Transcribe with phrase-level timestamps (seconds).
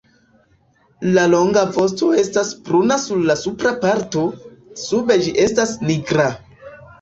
[1.17, 4.25] La longa vosto estas bruna sur la supra parto,
[4.87, 6.27] sube ĝi estas nigra.